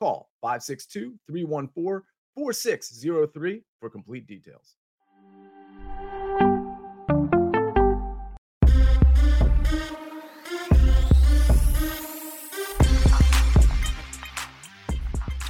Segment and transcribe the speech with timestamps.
[0.00, 2.00] Call 562 314
[2.34, 4.76] 4603 for complete details.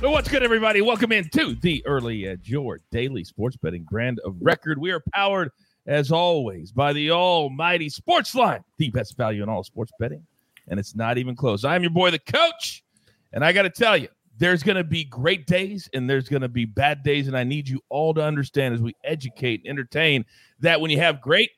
[0.01, 0.81] What's good, everybody?
[0.81, 4.79] Welcome into the Early Edge, your daily sports betting brand of record.
[4.79, 5.51] We are powered,
[5.87, 10.27] as always, by the almighty Sportsline, the best value in all sports betting.
[10.67, 11.65] And it's not even close.
[11.65, 12.83] I'm your boy, the coach.
[13.33, 14.09] And I got to tell you,
[14.41, 17.29] there's going to be great days and there's going to be bad days.
[17.29, 20.25] And I need you all to understand as we educate and entertain
[20.61, 21.51] that when you have great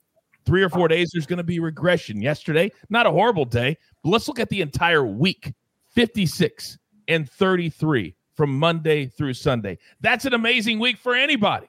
[0.44, 2.20] three or four days, there's going to be regression.
[2.20, 5.54] Yesterday, not a horrible day, but let's look at the entire week
[5.90, 9.78] 56 and 33 from Monday through Sunday.
[10.00, 11.68] That's an amazing week for anybody.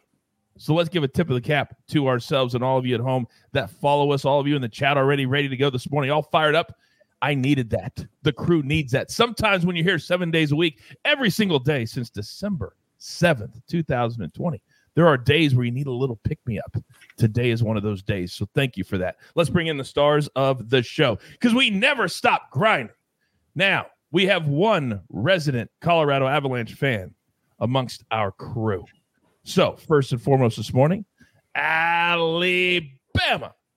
[0.58, 3.02] So let's give a tip of the cap to ourselves and all of you at
[3.02, 5.91] home that follow us, all of you in the chat already ready to go this
[5.91, 6.75] morning, all fired up.
[7.23, 8.05] I needed that.
[8.23, 9.09] The crew needs that.
[9.09, 14.61] Sometimes when you're here seven days a week, every single day since December 7th, 2020,
[14.93, 16.75] there are days where you need a little pick me up.
[17.17, 18.33] Today is one of those days.
[18.33, 19.16] So thank you for that.
[19.35, 22.94] Let's bring in the stars of the show because we never stop grinding.
[23.55, 27.16] Now, we have one resident Colorado Avalanche fan
[27.59, 28.83] amongst our crew.
[29.45, 31.05] So, first and foremost this morning,
[31.55, 32.83] Alabama.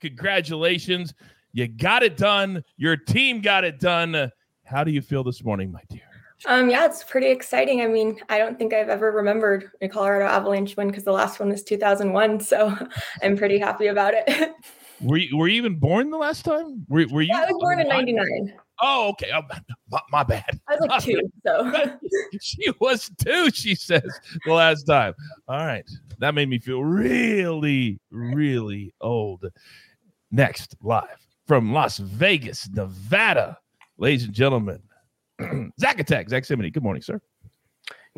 [0.00, 1.14] Congratulations.
[1.56, 2.62] You got it done.
[2.76, 4.30] Your team got it done.
[4.64, 6.02] How do you feel this morning, my dear?
[6.44, 7.80] Um, yeah, it's pretty exciting.
[7.80, 11.40] I mean, I don't think I've ever remembered a Colorado Avalanche win because the last
[11.40, 12.40] one was 2001.
[12.44, 12.76] So
[13.22, 14.52] I'm pretty happy about it.
[15.00, 16.84] were you, were you even born the last time?
[16.90, 17.28] Were, were you?
[17.28, 18.52] Yeah, I was born in 99.
[18.82, 19.30] Oh, okay.
[19.34, 19.40] Oh,
[19.90, 20.60] my, my, bad.
[20.68, 21.98] I was like two, so
[22.38, 23.50] she was two.
[23.50, 25.14] She says the last time.
[25.48, 25.86] All right,
[26.18, 29.46] that made me feel really, really old.
[30.30, 33.58] Next, live from Las Vegas, Nevada,
[33.98, 34.82] ladies and gentlemen,
[35.80, 36.70] Zach Attack, Zach Cimini.
[36.70, 37.20] Good morning, sir.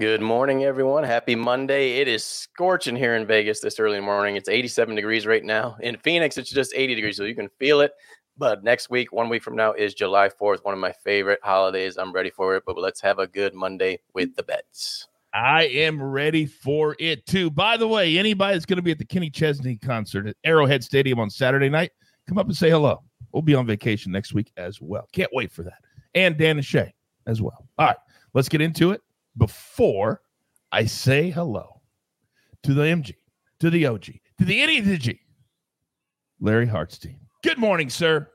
[0.00, 1.04] Good morning, everyone.
[1.04, 1.98] Happy Monday.
[1.98, 4.36] It is scorching here in Vegas this early morning.
[4.36, 5.76] It's 87 degrees right now.
[5.80, 7.92] In Phoenix, it's just 80 degrees, so you can feel it.
[8.38, 11.96] But next week, one week from now, is July 4th, one of my favorite holidays.
[11.98, 12.62] I'm ready for it.
[12.64, 15.08] But let's have a good Monday with the bets.
[15.34, 17.50] I am ready for it too.
[17.50, 20.84] By the way, anybody that's going to be at the Kenny Chesney concert at Arrowhead
[20.84, 21.90] Stadium on Saturday night,
[22.28, 23.02] come up and say hello.
[23.32, 25.08] We'll be on vacation next week as well.
[25.12, 25.84] Can't wait for that.
[26.14, 26.94] And Dan and Shay
[27.26, 27.68] as well.
[27.78, 27.96] All right,
[28.34, 29.02] let's get into it.
[29.36, 30.22] Before
[30.72, 31.80] I say hello
[32.62, 33.14] to the MG,
[33.60, 34.04] to the OG,
[34.38, 35.20] to the idiot, the G,
[36.40, 37.18] Larry Hartstein.
[37.42, 38.28] Good morning, sir.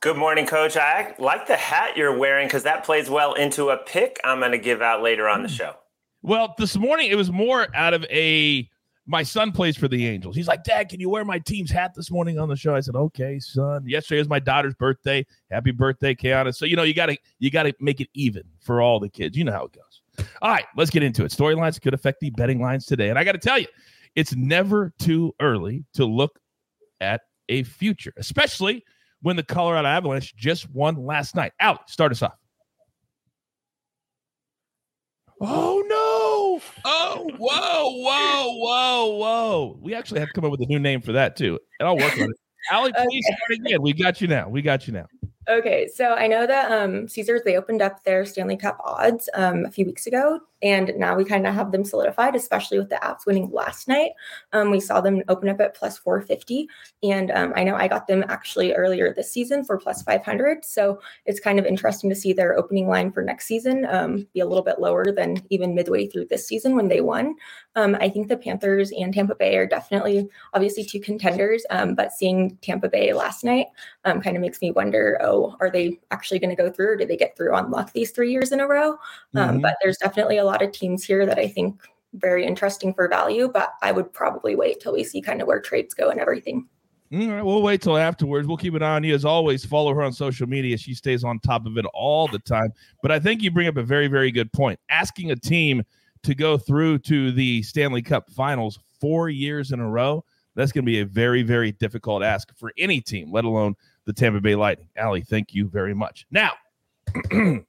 [0.00, 0.76] Good morning, Coach.
[0.76, 4.52] I like the hat you're wearing because that plays well into a pick I'm going
[4.52, 5.54] to give out later on the hmm.
[5.54, 5.76] show.
[6.22, 8.68] Well, this morning it was more out of a.
[9.06, 10.34] My son plays for the Angels.
[10.34, 12.74] He's like, Dad, can you wear my team's hat this morning on the show?
[12.74, 13.84] I said, Okay, son.
[13.86, 15.26] Yesterday was my daughter's birthday.
[15.50, 16.54] Happy birthday, Kiana.
[16.54, 19.10] So you know you got to you got to make it even for all the
[19.10, 19.36] kids.
[19.36, 20.28] You know how it goes.
[20.40, 21.32] All right, let's get into it.
[21.32, 23.66] Storylines could affect the betting lines today, and I got to tell you,
[24.14, 26.38] it's never too early to look
[27.00, 28.84] at a future, especially
[29.22, 31.52] when the Colorado Avalanche just won last night.
[31.60, 32.38] Out, start us off.
[35.40, 36.03] Oh no!
[36.84, 39.78] Oh whoa, whoa, whoa, whoa!
[39.80, 41.96] We actually have to come up with a new name for that too, and I'll
[41.96, 42.36] work on it.
[42.70, 43.36] Allie, please okay.
[43.36, 43.82] start again.
[43.82, 44.48] We got you now.
[44.48, 45.06] We got you now.
[45.48, 49.64] Okay, so I know that um, Caesars they opened up their Stanley Cup odds um,
[49.64, 52.96] a few weeks ago, and now we kind of have them solidified, especially with the
[52.96, 54.12] Avs winning last night.
[54.54, 56.66] Um, we saw them open up at plus 450,
[57.02, 60.64] and um, I know I got them actually earlier this season for plus 500.
[60.64, 64.40] So it's kind of interesting to see their opening line for next season um, be
[64.40, 67.34] a little bit lower than even midway through this season when they won.
[67.76, 72.56] Um, I think the Panthers and Tampa Bay are definitely obviously two contenders, but seeing
[72.62, 73.66] Tampa Bay last night
[74.04, 75.18] kind of makes me wonder.
[75.20, 77.92] Oh, are they actually going to go through or did they get through on luck
[77.92, 78.92] these three years in a row?
[78.92, 78.98] Um,
[79.34, 79.60] mm-hmm.
[79.60, 81.80] But there's definitely a lot of teams here that I think
[82.14, 85.60] very interesting for value, but I would probably wait till we see kind of where
[85.60, 86.68] trades go and everything.
[87.12, 88.48] All right, we'll wait till afterwards.
[88.48, 89.64] We'll keep an eye on you as always.
[89.64, 90.76] Follow her on social media.
[90.76, 92.72] She stays on top of it all the time.
[93.02, 94.80] But I think you bring up a very, very good point.
[94.88, 95.82] Asking a team
[96.22, 100.24] to go through to the Stanley Cup finals four years in a row,
[100.56, 103.74] that's going to be a very, very difficult ask for any team, let alone
[104.06, 104.88] the Tampa Bay Lightning.
[104.96, 106.26] Allie, thank you very much.
[106.30, 106.52] Now,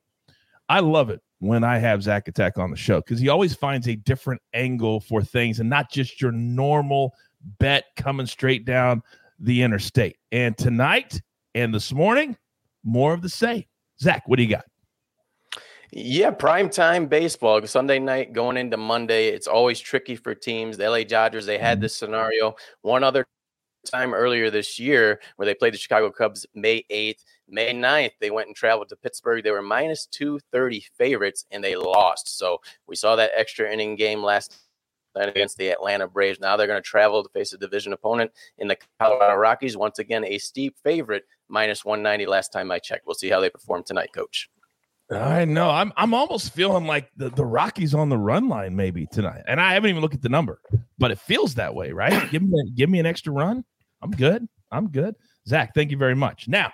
[0.70, 3.88] I love it when I have Zach Attack on the show because he always finds
[3.88, 7.14] a different angle for things and not just your normal
[7.60, 9.02] bet coming straight down
[9.40, 10.18] the interstate.
[10.32, 11.22] And tonight
[11.54, 12.38] and this morning,
[12.84, 13.66] more of the same.
[14.00, 14.66] Zach, what do you got?
[15.92, 17.66] Yeah, prime time baseball.
[17.68, 19.28] Sunday night going into Monday.
[19.28, 20.78] It's always tricky for teams.
[20.78, 21.84] The LA Dodgers, they had mm-hmm.
[21.84, 23.26] this scenario one other
[23.86, 27.24] time earlier this year where they played the Chicago Cubs May 8th.
[27.48, 29.44] May 9th, they went and traveled to Pittsburgh.
[29.44, 32.38] They were minus 230 favorites and they lost.
[32.38, 34.58] So we saw that extra inning game last
[35.16, 36.40] night against the Atlanta Braves.
[36.40, 39.78] Now they're going to travel to face a division opponent in the Colorado Rockies.
[39.78, 43.06] Once again, a steep favorite, minus 190 last time I checked.
[43.06, 44.50] We'll see how they perform tonight, coach.
[45.12, 45.70] I know.
[45.70, 49.44] I'm I'm almost feeling like the, the Rockies on the run line maybe tonight.
[49.48, 50.60] And I haven't even looked at the number,
[50.98, 52.30] but it feels that way, right?
[52.32, 53.64] give me give me an extra run.
[54.02, 54.48] I'm good.
[54.72, 55.16] I'm good.
[55.48, 56.48] Zach, thank you very much.
[56.48, 56.72] Now,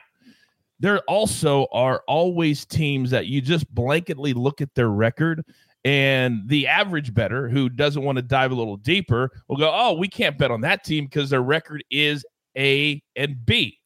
[0.81, 5.45] there also are always teams that you just blanketly look at their record
[5.86, 9.94] and the average better who doesn't want to dive a little deeper will go, "Oh,
[9.94, 12.25] we can't bet on that team because their record is
[12.57, 13.80] A and B."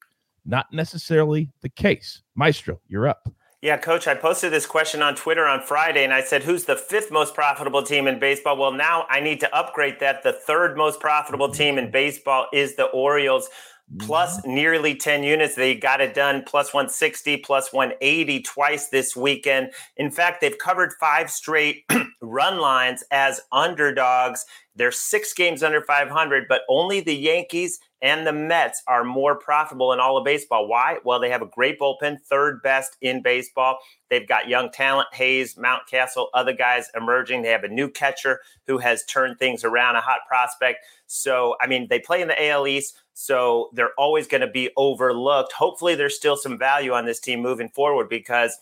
[0.46, 2.22] Not necessarily the case.
[2.36, 3.30] Maestro, you're up.
[3.62, 6.76] Yeah, coach, I posted this question on Twitter on Friday and I said, Who's the
[6.76, 8.58] fifth most profitable team in baseball?
[8.58, 10.22] Well, now I need to upgrade that.
[10.22, 13.50] The third most profitable team in baseball is the Orioles,
[14.00, 14.56] plus mm-hmm.
[14.56, 15.56] nearly 10 units.
[15.56, 19.72] They got it done plus 160, plus 180 twice this weekend.
[19.98, 21.86] In fact, they've covered five straight
[22.22, 24.46] run lines as underdogs.
[24.76, 29.92] They're six games under 500, but only the Yankees and the Mets are more profitable
[29.92, 30.68] in all of baseball.
[30.68, 31.00] Why?
[31.04, 33.80] Well, they have a great bullpen, third best in baseball.
[34.12, 37.42] They've got young talent, Hays, Mountcastle, other guys emerging.
[37.42, 40.86] They have a new catcher who has turned things around, a hot prospect.
[41.08, 44.70] So, I mean, they play in the AL East, so they're always going to be
[44.78, 45.54] overlooked.
[45.54, 48.56] Hopefully, there's still some value on this team moving forward because,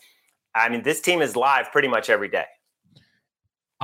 [0.54, 2.46] I mean, this team is live pretty much every day.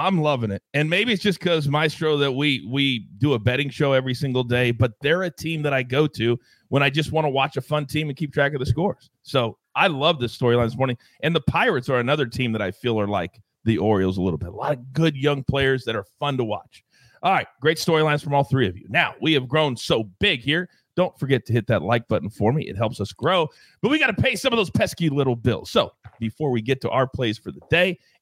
[0.00, 0.62] I'm loving it.
[0.74, 4.42] And maybe it's just because Maestro that we we do a betting show every single
[4.42, 6.38] day, but they're a team that I go to
[6.68, 9.10] when I just want to watch a fun team and keep track of the scores.
[9.22, 10.96] So I love this storyline this morning.
[11.22, 14.38] And the Pirates are another team that I feel are like the Orioles a little
[14.38, 14.48] bit.
[14.48, 16.82] A lot of good young players that are fun to watch.
[17.22, 18.86] All right, great storylines from all three of you.
[18.88, 20.70] Now we have grown so big here.
[20.96, 22.68] Don't forget to hit that like button for me.
[22.68, 23.48] It helps us grow,
[23.80, 25.70] but we got to pay some of those pesky little bills.
[25.70, 27.98] So before we get to our plays for the day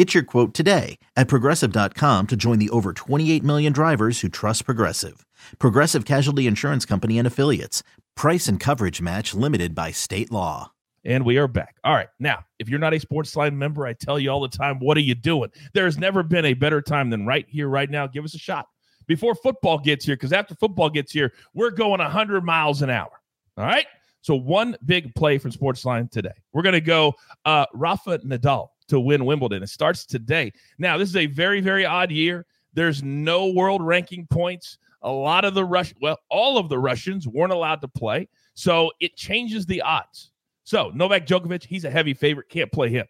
[0.00, 4.64] Get your quote today at progressive.com to join the over 28 million drivers who trust
[4.64, 5.26] Progressive.
[5.58, 7.82] Progressive Casualty Insurance Company and Affiliates.
[8.16, 10.72] Price and coverage match limited by state law.
[11.04, 11.76] And we are back.
[11.84, 12.08] All right.
[12.18, 15.00] Now, if you're not a Sportsline member, I tell you all the time, what are
[15.00, 15.50] you doing?
[15.74, 18.06] There has never been a better time than right here, right now.
[18.06, 18.68] Give us a shot
[19.06, 23.20] before football gets here, because after football gets here, we're going 100 miles an hour.
[23.58, 23.84] All right.
[24.22, 26.32] So, one big play from Sportsline today.
[26.54, 27.12] We're going to go
[27.44, 29.62] uh, Rafa Nadal to win Wimbledon.
[29.62, 30.52] It starts today.
[30.78, 32.46] Now, this is a very, very odd year.
[32.74, 34.78] There's no world ranking points.
[35.02, 38.28] A lot of the Rush, well, all of the Russians weren't allowed to play.
[38.54, 40.30] So it changes the odds.
[40.64, 42.48] So Novak Djokovic, he's a heavy favorite.
[42.48, 43.06] Can't play him.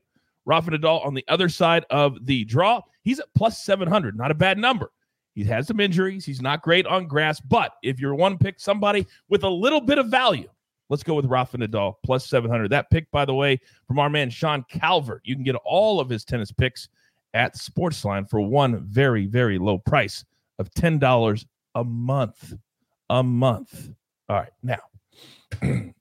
[0.46, 4.16] Rafa Nadal on the other side of the draw, he's at plus 700.
[4.16, 4.90] Not a bad number.
[5.34, 6.24] He has some injuries.
[6.24, 7.40] He's not great on grass.
[7.40, 10.48] But if you're one pick somebody with a little bit of value,
[10.90, 12.68] Let's go with Rafa Nadal plus 700.
[12.68, 15.22] That pick, by the way, from our man Sean Calvert.
[15.24, 16.88] You can get all of his tennis picks
[17.32, 20.24] at Sportsline for one very, very low price
[20.58, 22.54] of $10 a month.
[23.08, 23.88] A month.
[24.28, 24.52] All right.
[24.64, 24.80] Now,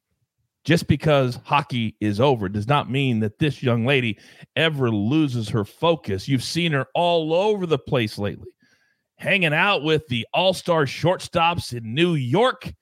[0.63, 4.17] just because hockey is over does not mean that this young lady
[4.55, 6.27] ever loses her focus.
[6.27, 8.50] You've seen her all over the place lately,
[9.17, 12.74] hanging out with the all star shortstops in New York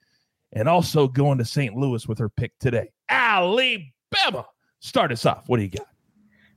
[0.58, 1.76] and also going to St.
[1.76, 2.90] Louis with her pick today.
[3.10, 4.46] Alabama.
[4.80, 5.44] Start us off.
[5.48, 5.88] What do you got?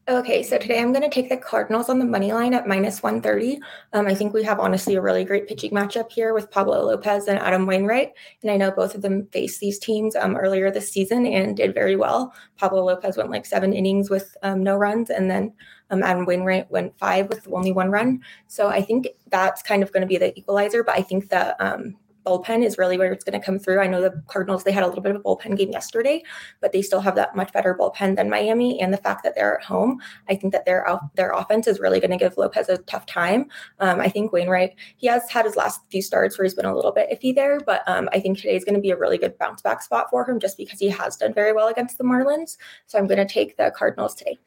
[0.08, 3.02] Okay, so today I'm going to take the Cardinals on the money line at minus
[3.02, 3.60] 130.
[3.92, 7.28] Um, I think we have honestly a really great pitching matchup here with Pablo Lopez
[7.28, 8.12] and Adam Wainwright.
[8.42, 11.74] And I know both of them faced these teams um, earlier this season and did
[11.74, 12.34] very well.
[12.56, 15.52] Pablo Lopez went like seven innings with um, no runs, and then
[15.90, 18.20] um, Adam Wainwright went five with only one run.
[18.48, 20.82] So I think that's kind of going to be the equalizer.
[20.82, 21.94] But I think that um,
[22.26, 23.80] bullpen is really where it's going to come through.
[23.80, 26.22] I know the Cardinals, they had a little bit of a bullpen game yesterday,
[26.60, 28.80] but they still have that much better bullpen than Miami.
[28.80, 32.00] And the fact that they're at home, I think that their, their offense is really
[32.00, 33.46] going to give Lopez a tough time.
[33.78, 36.74] Um, I think Wainwright, he has had his last few starts where he's been a
[36.74, 39.18] little bit iffy there, but um, I think today is going to be a really
[39.18, 42.04] good bounce back spot for him just because he has done very well against the
[42.04, 42.56] Marlins.
[42.86, 44.38] So I'm going to take the Cardinals today.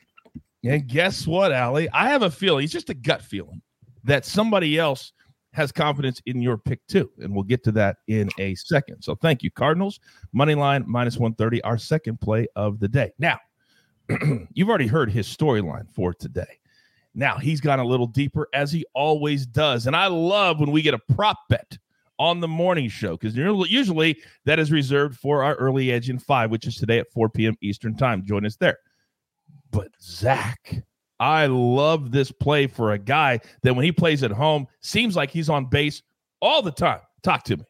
[0.65, 1.89] And guess what, Allie?
[1.89, 3.61] I have a feeling, it's just a gut feeling
[4.05, 5.11] that somebody else
[5.53, 7.09] has confidence in your pick too.
[7.19, 9.01] And we'll get to that in a second.
[9.01, 9.99] So thank you, Cardinals.
[10.33, 13.11] Money line minus 130, our second play of the day.
[13.19, 13.39] Now,
[14.53, 16.59] you've already heard his storyline for today.
[17.15, 19.85] Now, he's gone a little deeper as he always does.
[19.85, 21.77] And I love when we get a prop bet
[22.17, 26.49] on the morning show because usually that is reserved for our early edge in five,
[26.49, 27.55] which is today at 4 p.m.
[27.61, 28.25] Eastern Time.
[28.25, 28.79] Join us there.
[29.71, 30.83] But Zach,
[31.19, 35.31] I love this play for a guy that when he plays at home seems like
[35.31, 36.01] he's on base
[36.41, 36.99] all the time.
[37.21, 37.63] Talk to me.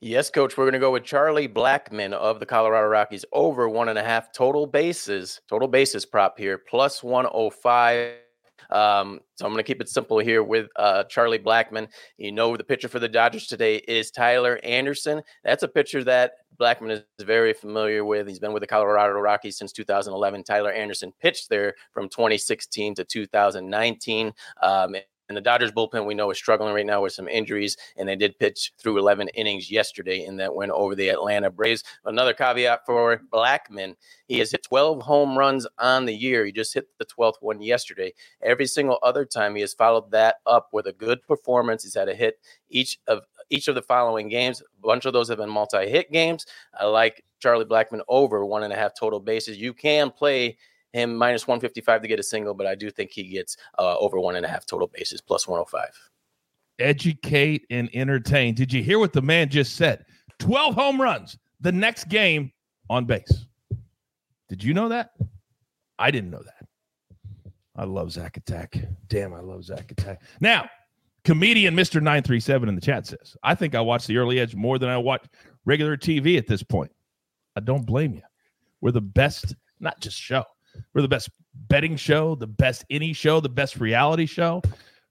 [0.00, 0.56] Yes, coach.
[0.56, 4.02] We're going to go with Charlie Blackmon of the Colorado Rockies over one and a
[4.02, 8.25] half total bases, total bases prop here, plus 105.
[8.70, 11.88] Um, so I'm going to keep it simple here with uh, Charlie Blackmon.
[12.18, 15.22] You know, the pitcher for the Dodgers today is Tyler Anderson.
[15.44, 18.26] That's a pitcher that Blackmon is very familiar with.
[18.28, 20.44] He's been with the Colorado Rockies since 2011.
[20.44, 24.32] Tyler Anderson pitched there from 2016 to 2019.
[24.62, 24.96] Um,
[25.28, 28.16] and the Dodgers bullpen we know is struggling right now with some injuries, and they
[28.16, 31.84] did pitch through 11 innings yesterday in that win over the Atlanta Braves.
[32.04, 33.94] Another caveat for Blackmon:
[34.26, 36.44] he has hit 12 home runs on the year.
[36.44, 38.12] He just hit the 12th one yesterday.
[38.42, 41.82] Every single other time, he has followed that up with a good performance.
[41.82, 44.60] He's had a hit each of each of the following games.
[44.60, 46.46] A bunch of those have been multi-hit games.
[46.78, 49.58] I like Charlie Blackmon over one and a half total bases.
[49.58, 50.56] You can play
[50.96, 54.18] him minus 155 to get a single, but I do think he gets uh, over
[54.18, 55.88] one and a half total bases plus 105.
[56.78, 58.54] Educate and entertain.
[58.54, 60.04] Did you hear what the man just said?
[60.38, 62.52] 12 home runs the next game
[62.90, 63.46] on base.
[64.48, 65.10] Did you know that?
[65.98, 66.66] I didn't know that.
[67.74, 68.78] I love Zach Attack.
[69.08, 70.22] Damn, I love Zach Attack.
[70.40, 70.68] Now,
[71.24, 71.96] comedian Mr.
[71.96, 74.96] 937 in the chat says, I think I watch the early edge more than I
[74.96, 75.24] watch
[75.64, 76.90] regular TV at this point.
[77.54, 78.22] I don't blame you.
[78.80, 80.44] We're the best, not just show,
[80.94, 81.30] we're the best
[81.68, 84.62] betting show, the best any show, the best reality show.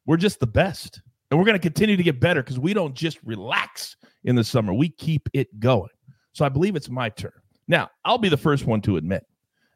[0.05, 1.01] We're just the best.
[1.29, 4.43] And we're going to continue to get better because we don't just relax in the
[4.43, 5.89] summer, we keep it going.
[6.33, 7.31] So I believe it's my turn.
[7.67, 9.25] Now, I'll be the first one to admit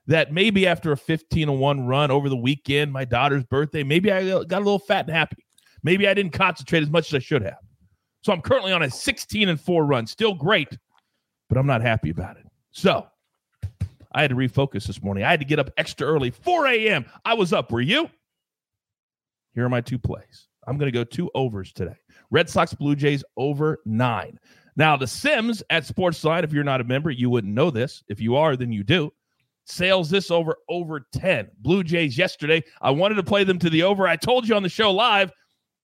[0.07, 4.43] that maybe after a 15 1 run over the weekend, my daughter's birthday, maybe I
[4.43, 5.45] got a little fat and happy.
[5.83, 7.59] Maybe I didn't concentrate as much as I should have.
[8.21, 10.05] So I'm currently on a 16 and 4 run.
[10.07, 10.77] Still great,
[11.47, 12.45] but I'm not happy about it.
[12.71, 13.07] So
[14.11, 15.23] I had to refocus this morning.
[15.23, 17.05] I had to get up extra early, 4 a.m.
[17.25, 17.71] I was up.
[17.71, 18.09] Were you?
[19.53, 20.47] Here are my two plays.
[20.67, 21.95] I'm going to go two overs today.
[22.31, 24.39] Red Sox Blue Jays over nine.
[24.75, 28.03] Now, the Sims at Sportsline, if you're not a member, you wouldn't know this.
[28.07, 29.11] If you are, then you do.
[29.65, 31.49] Sales this over over 10.
[31.59, 32.63] Blue Jays yesterday.
[32.81, 34.07] I wanted to play them to the over.
[34.07, 35.31] I told you on the show live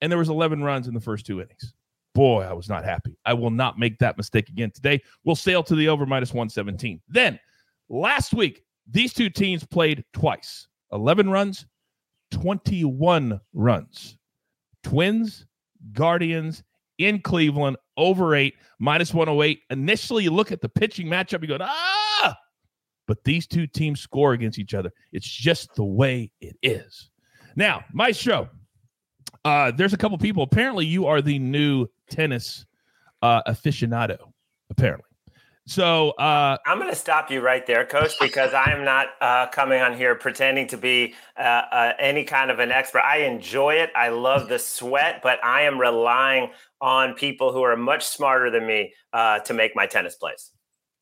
[0.02, 1.74] and there was 11 runs in the first two innings.
[2.14, 3.18] Boy, I was not happy.
[3.26, 5.02] I will not make that mistake again today.
[5.24, 7.02] We'll sail to the over minus 117.
[7.10, 7.40] Then
[7.90, 11.66] last week, these two teams played twice 11 runs,
[12.32, 14.18] 21 runs.
[14.84, 15.46] Twins,
[15.94, 16.64] Guardians
[17.00, 19.62] in Cleveland, over eight, minus 108.
[19.70, 22.38] Initially, you look at the pitching matchup, you go, ah,
[23.08, 24.92] but these two teams score against each other.
[25.12, 27.10] It's just the way it is.
[27.56, 28.50] Now, my show,
[29.44, 30.44] uh, there's a couple people.
[30.44, 32.66] Apparently, you are the new tennis
[33.22, 34.18] uh, aficionado.
[34.70, 35.05] Apparently,
[35.68, 39.48] so uh, I'm going to stop you right there, Coach, because I am not uh,
[39.48, 43.02] coming on here pretending to be uh, uh, any kind of an expert.
[43.02, 43.90] I enjoy it.
[43.96, 48.68] I love the sweat, but I am relying on people who are much smarter than
[48.68, 50.52] me uh, to make my tennis plays.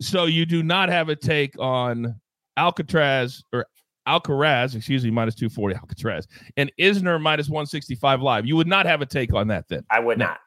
[0.01, 2.20] So you do not have a take on
[2.55, 3.65] Alcatraz or
[4.08, 6.27] Alcaraz, excuse me, minus 240 Alcatraz,
[6.58, 8.46] and Isner minus 165 live.
[8.46, 9.84] You would not have a take on that then.
[9.89, 10.27] I would no.
[10.27, 10.39] not.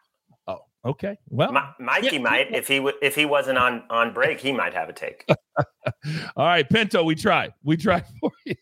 [0.85, 1.18] Okay.
[1.28, 4.52] Well, My, Mikey yeah, might if he w- if he wasn't on on break, he
[4.52, 5.25] might have a take.
[6.37, 7.52] All right, Pinto, we tried.
[7.64, 8.54] We tried for you,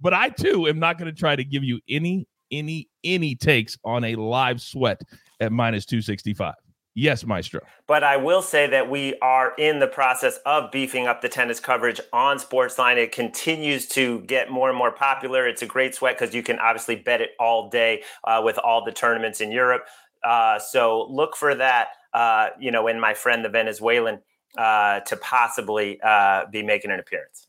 [0.00, 3.78] but I too am not going to try to give you any any any takes
[3.84, 5.00] on a live sweat
[5.40, 6.54] at minus 265.
[6.94, 7.60] Yes, Maestro.
[7.86, 11.60] But I will say that we are in the process of beefing up the tennis
[11.60, 12.96] coverage on Sportsline.
[12.96, 15.46] It continues to get more and more popular.
[15.46, 18.84] It's a great sweat because you can obviously bet it all day uh, with all
[18.84, 19.86] the tournaments in Europe.
[20.22, 24.20] Uh, so look for that, uh, you know, in my friend the Venezuelan
[24.56, 27.46] uh, to possibly uh, be making an appearance.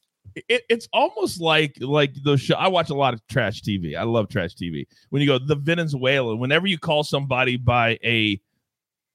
[0.48, 2.56] It, it's almost like like the show.
[2.56, 3.98] I watch a lot of trash TV.
[3.98, 4.86] I love trash TV.
[5.10, 8.40] When you go the Venezuelan, whenever you call somebody by a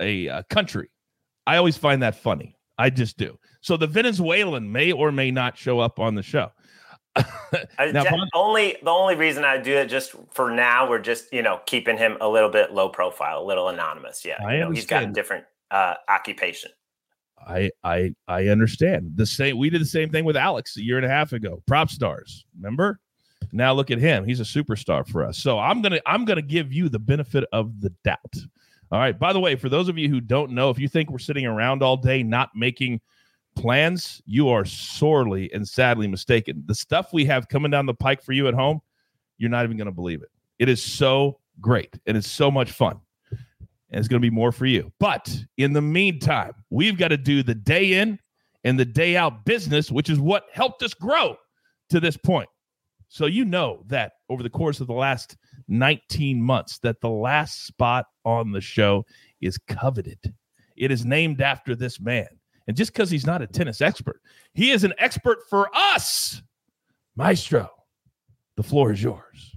[0.00, 0.90] a uh, country.
[1.46, 2.56] I always find that funny.
[2.78, 3.38] I just do.
[3.60, 6.50] So the Venezuelan may or may not show up on the show.
[7.92, 8.04] Now,
[8.34, 11.96] only the only reason I do it just for now, we're just you know keeping
[11.96, 14.24] him a little bit low profile, a little anonymous.
[14.24, 16.70] Yeah, I you know, he's got a different uh, occupation.
[17.46, 19.58] I I I understand the same.
[19.58, 21.62] We did the same thing with Alex a year and a half ago.
[21.66, 23.00] Prop stars, remember?
[23.52, 24.24] Now look at him.
[24.24, 25.38] He's a superstar for us.
[25.38, 28.34] So I'm gonna I'm gonna give you the benefit of the doubt.
[28.92, 29.18] All right.
[29.18, 31.46] By the way, for those of you who don't know, if you think we're sitting
[31.46, 33.00] around all day not making
[33.56, 36.62] plans, you are sorely and sadly mistaken.
[36.66, 38.80] The stuff we have coming down the pike for you at home,
[39.38, 40.30] you're not even going to believe it.
[40.58, 43.00] It is so great and it's so much fun.
[43.30, 44.92] And it's going to be more for you.
[44.98, 48.18] But in the meantime, we've got to do the day in
[48.64, 51.36] and the day out business, which is what helped us grow
[51.90, 52.48] to this point.
[53.08, 55.36] So you know that over the course of the last
[55.68, 59.06] 19 months that the last spot on the show
[59.40, 60.34] is coveted.
[60.76, 62.26] It is named after this man.
[62.66, 64.20] And just because he's not a tennis expert,
[64.54, 66.42] he is an expert for us.
[67.14, 67.70] Maestro,
[68.56, 69.52] the floor is yours.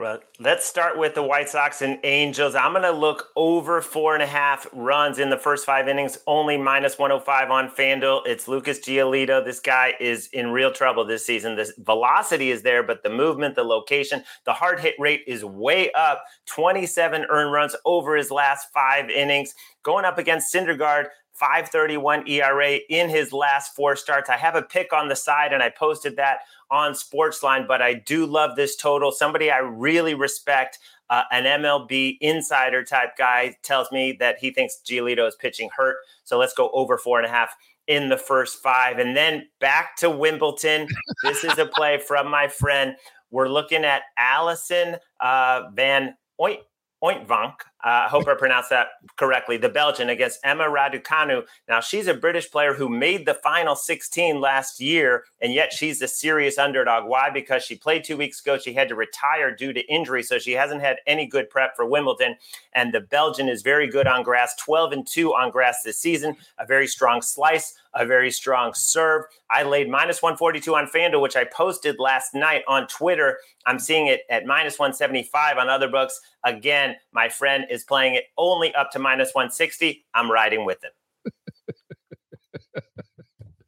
[0.00, 2.54] Well, let's start with the White Sox and Angels.
[2.54, 6.18] I'm going to look over four and a half runs in the first five innings,
[6.26, 8.22] only minus 105 on FanDuel.
[8.26, 9.44] It's Lucas Giolito.
[9.44, 11.56] This guy is in real trouble this season.
[11.56, 15.92] The velocity is there, but the movement, the location, the hard hit rate is way
[15.92, 19.54] up 27 earned runs over his last five innings.
[19.84, 24.28] Going up against Syndergaard, 531 ERA in his last four starts.
[24.28, 27.94] I have a pick on the side and I posted that on Sportsline, but I
[27.94, 29.12] do love this total.
[29.12, 30.78] Somebody I really respect,
[31.10, 35.96] uh, an MLB insider type guy, tells me that he thinks Giolito is pitching hurt.
[36.24, 37.54] So let's go over four and a half
[37.86, 38.98] in the first five.
[38.98, 40.86] And then back to Wimbledon.
[41.22, 42.94] this is a play from my friend.
[43.30, 46.60] We're looking at Alison uh, Van Oint.
[47.02, 51.42] Ointvank, uh, I hope I pronounced that correctly, the Belgian against Emma Raducanu.
[51.68, 56.00] Now, she's a British player who made the final 16 last year, and yet she's
[56.00, 57.08] a serious underdog.
[57.08, 57.30] Why?
[57.30, 58.56] Because she played two weeks ago.
[58.56, 61.84] She had to retire due to injury, so she hasn't had any good prep for
[61.84, 62.36] Wimbledon.
[62.72, 66.36] And the Belgian is very good on grass, 12 and 2 on grass this season,
[66.58, 69.24] a very strong slice, a very strong serve.
[69.50, 73.38] I laid minus 142 on FanDuel, which I posted last night on Twitter.
[73.66, 76.20] I'm seeing it at minus 175 on other books.
[76.44, 80.04] Again, my friend is playing it only up to minus 160.
[80.14, 80.92] I'm riding with him.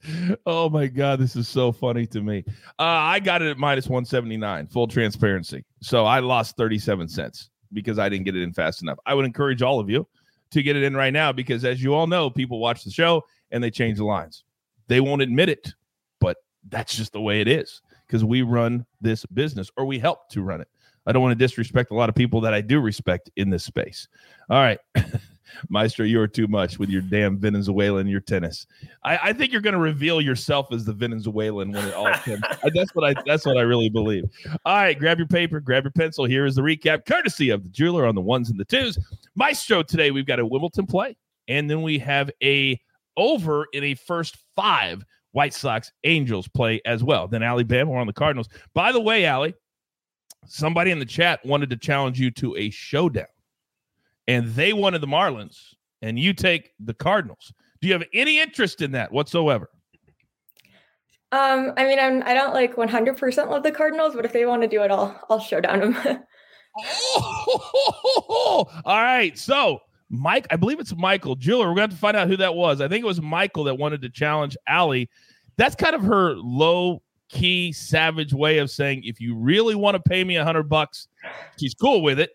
[0.47, 2.45] oh my god this is so funny to me.
[2.79, 5.65] Uh, i got it at minus 179 full transparency.
[5.81, 8.99] So i lost 37 cents because i didn't get it in fast enough.
[9.07, 10.07] I would encourage all of you
[10.51, 13.23] to get it in right now because as you all know people watch the show
[13.51, 14.45] and they change the lines.
[14.89, 15.73] They won't admit it
[16.21, 16.37] but
[16.69, 20.43] that's just the way it is because we run this business or we help to
[20.43, 20.69] run it
[21.07, 23.65] I don't want to disrespect a lot of people that I do respect in this
[23.65, 24.09] space.
[24.51, 24.79] All right.
[25.69, 28.67] Maestro, you are too much with your damn Venezuelan, your tennis.
[29.05, 32.43] I, I think you're going to reveal yourself as the Venezuelan when it all comes.
[32.43, 33.23] Uh, that's what I.
[33.27, 34.25] That's what I really believe.
[34.65, 36.25] All right, grab your paper, grab your pencil.
[36.25, 38.99] Here is the recap, courtesy of the jeweler on the ones and the twos.
[39.35, 41.17] Maestro, today we've got a Wimbledon play,
[41.49, 42.81] and then we have a
[43.17, 47.29] over in a first five White Sox Angels play as well.
[47.29, 48.49] Then Alabama, on the Cardinals.
[48.73, 49.55] By the way, Allie,
[50.47, 53.27] somebody in the chat wanted to challenge you to a showdown,
[54.27, 57.53] and they wanted the Marlins, and you take the Cardinals.
[57.81, 59.69] Do you have any interest in that whatsoever?
[61.33, 64.63] Um, I mean, I'm I don't like 100% love the Cardinals, but if they want
[64.63, 66.23] to do it, I'll I'll show down them.
[66.79, 69.37] oh, all right.
[69.37, 69.81] So
[70.11, 71.67] Mike, I believe it's Michael Jeweler.
[71.69, 72.81] We're going to have to find out who that was.
[72.81, 75.11] I think it was Michael that wanted to challenge Allie.
[75.57, 80.09] That's kind of her low key savage way of saying if you really want to
[80.09, 81.09] pay me a hundred bucks,
[81.59, 82.31] she's cool with it,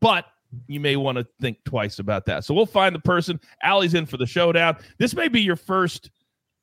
[0.00, 0.26] but
[0.66, 2.44] you may want to think twice about that.
[2.44, 3.40] So we'll find the person.
[3.62, 4.76] Allie's in for the showdown.
[4.98, 6.10] This may be your first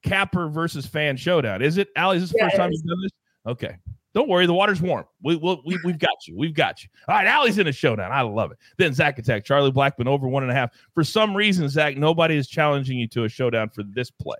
[0.03, 1.61] capper versus fan showdown.
[1.61, 1.89] Is it?
[1.95, 3.11] Allie, is this the yeah, first time you've done this?
[3.47, 3.77] Okay.
[4.15, 5.05] Don't worry, the water's warm.
[5.21, 6.35] We, we'll, we, we've got you.
[6.35, 6.89] We've got you.
[7.07, 8.11] All right, Allie's in a showdown.
[8.11, 8.57] I love it.
[8.77, 10.71] Then Zach Attack, Charlie Blackmon over one and a half.
[10.95, 14.37] For some reason, Zach, nobody is challenging you to a showdown for this play.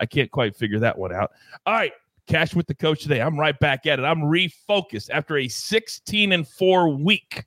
[0.00, 1.32] I can't quite figure that one out.
[1.66, 1.92] All right,
[2.30, 3.20] Cash with the coach today.
[3.20, 4.04] I'm right back at it.
[4.04, 7.44] I'm refocused after a 16 and 4 week.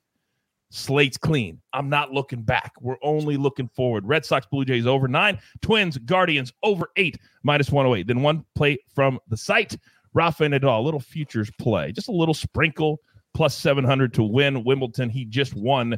[0.68, 1.58] Slate's clean.
[1.72, 2.72] I'm not looking back.
[2.82, 4.04] We're only looking forward.
[4.06, 5.38] Red Sox, Blue Jays over nine.
[5.62, 8.06] Twins, Guardians over eight, minus 108.
[8.06, 9.74] Then one play from the site.
[10.12, 13.00] Rafa Nadal, little futures play, just a little sprinkle,
[13.32, 15.08] plus 700 to win Wimbledon.
[15.08, 15.96] He just won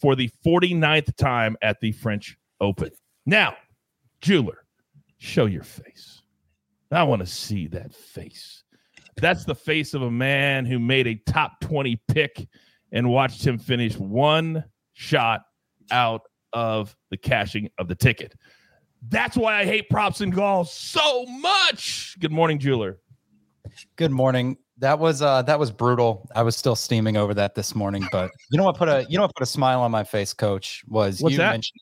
[0.00, 2.90] for the 49th time at the French Open.
[3.26, 3.56] Now,
[4.20, 4.64] jeweler,
[5.18, 6.17] show your face.
[6.90, 8.64] I want to see that face.
[9.16, 12.48] That's the face of a man who made a top 20 pick
[12.92, 15.42] and watched him finish one shot
[15.90, 16.22] out
[16.52, 18.34] of the cashing of the ticket.
[19.08, 22.16] That's why I hate props and golf so much.
[22.20, 22.98] Good morning, jeweler.
[23.96, 24.56] Good morning.
[24.78, 26.28] That was uh that was brutal.
[26.34, 29.16] I was still steaming over that this morning, but you know what put a you
[29.16, 31.50] know what put a smile on my face, coach, was What's you that?
[31.50, 31.80] mentioning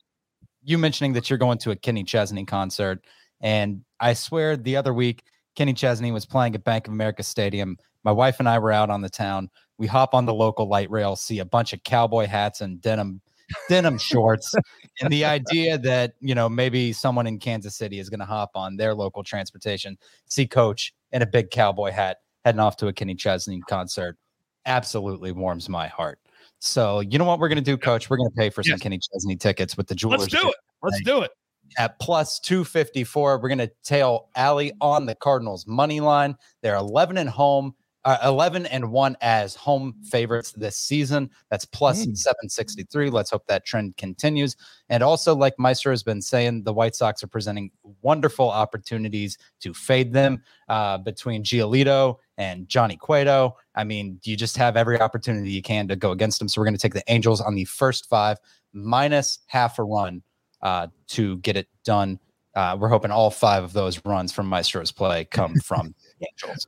[0.63, 3.05] you mentioning that you're going to a Kenny Chesney concert.
[3.41, 7.77] And I swear the other week, Kenny Chesney was playing at Bank of America Stadium.
[8.05, 9.51] My wife and I were out on the town.
[9.79, 13.21] We hop on the local light rail, see a bunch of cowboy hats and denim
[13.69, 14.55] denim shorts
[15.01, 18.51] and the idea that you know maybe someone in kansas city is going to hop
[18.57, 19.97] on their local transportation
[20.29, 24.17] see coach in a big cowboy hat heading off to a kenny chesney concert
[24.65, 26.19] absolutely warms my heart
[26.59, 28.73] so you know what we're going to do coach we're going to pay for some
[28.73, 28.81] Yes.
[28.81, 30.57] kenny chesney tickets with the jewelers Let's do it.
[30.83, 31.31] Let's do it.
[31.79, 36.37] At plus 254 we're going to tail Allie on the cardinals money line.
[36.63, 37.75] They're 11 and home
[38.05, 41.29] uh, 11 and 1 as home favorites this season.
[41.51, 42.17] That's plus Mm.
[42.17, 44.55] 763 let's hope that trend continues.
[44.89, 49.75] And also like Maestro has been saying the white sox are presenting wonderful opportunities to
[49.75, 53.57] fade them uh, between giolito and johnny cueto.
[53.75, 56.47] I mean you just have every opportunity you can to go against them.
[56.49, 58.39] So we're going to take the angels on the first five
[58.73, 60.23] minus half a run
[60.67, 62.19] uh, to get it done.
[62.57, 66.67] Uh, we're hoping all five of those runs from Maestro's play come from the Angels.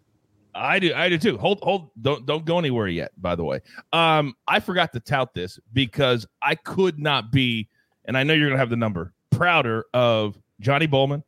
[0.54, 0.94] I do.
[0.94, 1.36] I do too.
[1.36, 1.90] Hold, hold.
[2.00, 3.10] Don't, don't go anywhere yet.
[3.20, 3.60] By the way,
[3.92, 7.68] um, I forgot to tout this because I could not be,
[8.04, 11.24] and I know you're gonna have the number prouder of Johnny Bowman,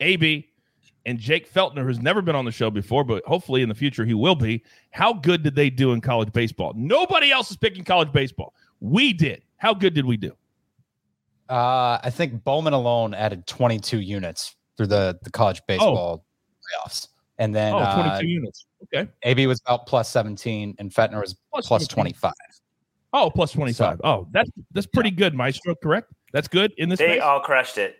[0.00, 0.48] AB,
[1.06, 4.04] and Jake Feltner, who's never been on the show before, but hopefully in the future
[4.04, 4.62] he will be.
[4.90, 6.74] How good did they do in college baseball?
[6.76, 8.52] Nobody else is picking college baseball.
[8.80, 9.42] We did.
[9.56, 10.36] How good did we do?
[11.48, 16.24] Uh, I think Bowman alone added 22 units through the, the college baseball
[16.84, 17.08] playoffs.
[17.38, 18.66] And then Oh, uh, 22 units.
[18.84, 19.10] Okay.
[19.22, 22.32] AB was about plus 17 and Fetner was plus 25.
[23.12, 24.00] Oh, plus 25.
[24.04, 25.74] oh, that's that's pretty good, Maestro.
[25.82, 26.12] Correct?
[26.32, 27.22] That's good in this They space?
[27.22, 27.96] all crushed it.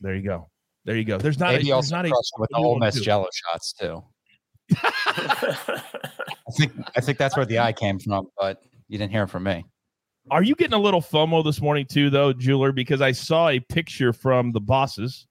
[0.00, 0.50] There you go.
[0.84, 1.16] There you go.
[1.18, 3.72] There's not a, AB there's also not a with the anyone Ole Miss Jello shots
[3.72, 4.04] too.
[4.82, 9.28] I think I think that's where the eye came from, but you didn't hear it
[9.28, 9.64] from me.
[10.30, 12.72] Are you getting a little FOMO this morning too, though, jeweler?
[12.72, 15.26] Because I saw a picture from the bosses,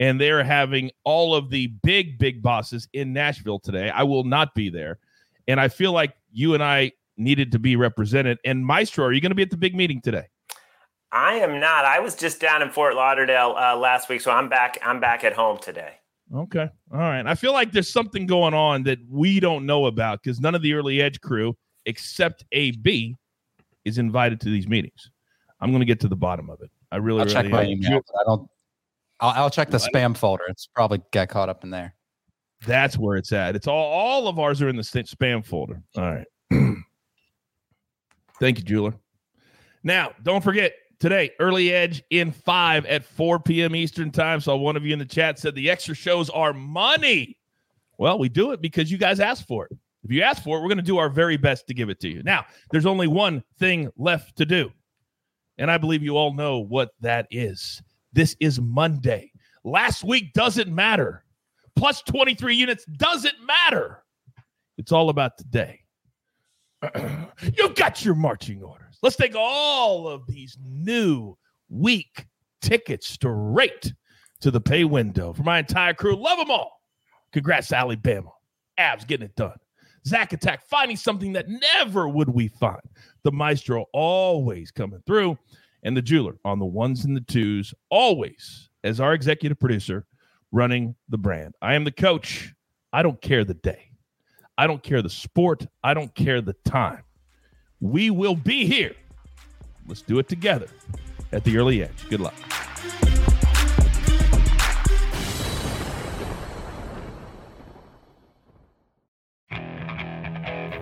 [0.00, 3.90] and they're having all of the big, big bosses in Nashville today.
[3.90, 4.98] I will not be there,
[5.48, 8.38] and I feel like you and I needed to be represented.
[8.42, 10.28] And Maestro, are you going to be at the big meeting today?
[11.12, 11.84] I am not.
[11.84, 14.78] I was just down in Fort Lauderdale uh, last week, so I'm back.
[14.82, 15.94] I'm back at home today.
[16.34, 16.68] Okay.
[16.92, 17.26] All right.
[17.26, 20.62] I feel like there's something going on that we don't know about because none of
[20.62, 21.56] the early edge crew,
[21.86, 23.16] except AB,
[23.88, 25.10] is invited to these meetings.
[25.60, 26.70] I'm going to get to the bottom of it.
[26.92, 27.70] I really, I'll really check my am.
[27.70, 28.00] email.
[28.20, 28.48] I don't.
[29.20, 30.44] I'll, I'll check the spam folder.
[30.48, 31.94] It's probably got caught up in there.
[32.66, 33.56] That's where it's at.
[33.56, 35.82] It's all all of ours are in the spam folder.
[35.96, 36.26] All right.
[38.40, 38.94] Thank you, jeweler.
[39.82, 43.74] Now, don't forget today, early edge in five at 4 p.m.
[43.76, 44.40] Eastern time.
[44.40, 47.36] So one of you in the chat said the extra shows are money.
[47.96, 49.76] Well, we do it because you guys asked for it.
[50.04, 52.00] If you ask for it, we're going to do our very best to give it
[52.00, 52.22] to you.
[52.22, 54.70] Now, there's only one thing left to do.
[55.58, 57.82] And I believe you all know what that is.
[58.12, 59.32] This is Monday.
[59.64, 61.24] Last week doesn't matter.
[61.76, 64.02] Plus 23 units doesn't matter.
[64.78, 65.80] It's all about today.
[67.54, 68.98] You've got your marching orders.
[69.02, 71.36] Let's take all of these new
[71.68, 72.26] week
[72.62, 73.92] tickets straight
[74.40, 76.16] to the pay window for my entire crew.
[76.16, 76.80] Love them all.
[77.32, 78.30] Congrats Alabama.
[78.76, 79.58] Abs getting it done.
[80.08, 82.80] Zach Attack finding something that never would we find.
[83.22, 85.38] The Maestro always coming through.
[85.84, 90.06] And the jeweler on the ones and the twos, always as our executive producer
[90.50, 91.54] running the brand.
[91.62, 92.52] I am the coach.
[92.92, 93.92] I don't care the day.
[94.56, 95.66] I don't care the sport.
[95.84, 97.04] I don't care the time.
[97.80, 98.96] We will be here.
[99.86, 100.66] Let's do it together
[101.30, 102.08] at the early edge.
[102.08, 102.34] Good luck.